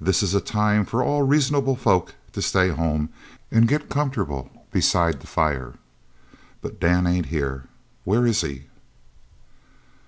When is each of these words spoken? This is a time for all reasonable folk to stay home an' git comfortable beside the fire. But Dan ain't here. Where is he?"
This 0.00 0.20
is 0.24 0.34
a 0.34 0.40
time 0.40 0.84
for 0.84 1.00
all 1.00 1.22
reasonable 1.22 1.76
folk 1.76 2.16
to 2.32 2.42
stay 2.42 2.70
home 2.70 3.08
an' 3.52 3.66
git 3.66 3.88
comfortable 3.88 4.50
beside 4.72 5.20
the 5.20 5.28
fire. 5.28 5.74
But 6.60 6.80
Dan 6.80 7.06
ain't 7.06 7.26
here. 7.26 7.68
Where 8.02 8.26
is 8.26 8.40
he?" 8.40 8.64